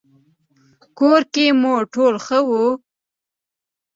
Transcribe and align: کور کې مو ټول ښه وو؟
کور 0.97 1.21
کې 1.33 1.45
مو 1.61 1.73
ټول 1.93 2.15
ښه 2.25 2.39
وو؟ 2.47 2.65